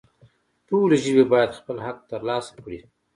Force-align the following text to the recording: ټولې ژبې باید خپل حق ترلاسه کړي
ټولې 0.67 0.95
ژبې 1.03 1.25
باید 1.31 1.57
خپل 1.59 1.77
حق 1.85 1.97
ترلاسه 2.11 2.53
کړي 2.63 2.79